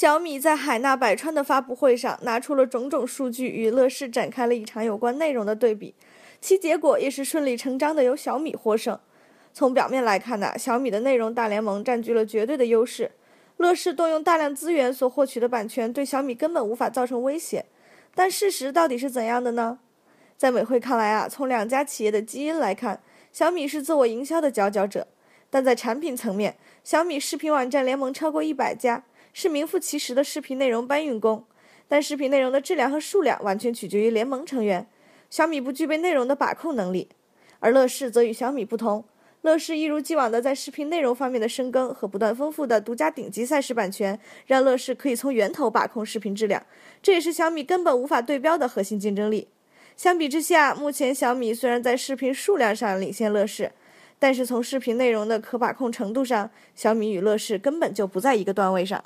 [0.00, 5.94] 小米在海纳百川的发布会上拿出了种种数据，与乐视展开了一场有关内容的对比，
[6.40, 8.98] 其结果也是顺理成章的由小米获胜。
[9.52, 13.12] 从表面来看呢，小米的内容大联盟占据了绝对的优势，
[13.58, 17.66] 乐视动用大量资源所获取的版权对小米根本无法造成威胁。
[18.14, 19.80] 但事实到底是怎样的呢？
[20.38, 25.08] 在美会看来啊，从两家企业的基因来看，小米是自我营销的佼佼者。
[25.50, 31.44] 但在产品层面，小米视频网站联盟超过一百家，是名副其实的视频内容搬运工。
[31.88, 34.86] 但视频内容的质量和数量完全取决于联盟成员，
[35.28, 37.08] 小米不具备内容的把控能力。
[37.58, 39.04] 而乐视则与小米不同，
[39.42, 46.64] 乐视一如既往的在视频内容方面的深耕和不断丰富的独家顶级赛事版权，让乐视可以从源头把控视频质量，
[47.02, 49.48] 这也是小米根本无法对标的核心竞争力。
[49.96, 53.72] 相比之下，目前小米虽然在视频数量上领先乐视，
[54.18, 59.04] 但是从视频内容的可把控程度上，小米与乐视根本就不在一个段位上。